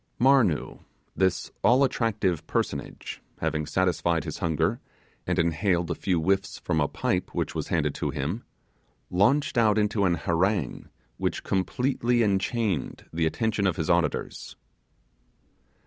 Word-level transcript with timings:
Marnoo, 0.19 0.79
that 1.15 1.51
all 1.63 1.83
attractive 1.83 2.47
personage, 2.47 3.21
having 3.37 3.67
satisfied 3.67 4.23
his 4.23 4.39
hunger 4.39 4.79
and 5.27 5.37
inhaled 5.37 5.91
a 5.91 5.93
few 5.93 6.19
whiffs 6.19 6.57
from 6.57 6.81
a 6.81 6.87
pipe 6.87 7.35
which 7.35 7.53
was 7.53 7.67
handed 7.67 7.93
to 7.93 8.09
him, 8.09 8.43
launched 9.11 9.59
out 9.59 9.77
into 9.77 10.05
an 10.05 10.15
harangue 10.15 10.89
which 11.17 11.43
completely 11.43 12.23
enchained 12.23 13.05
the 13.13 13.27
attention 13.27 13.67
of 13.67 13.75
his 13.77 13.91
auditors. 13.91 14.55